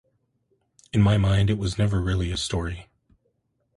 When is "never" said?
1.77-2.01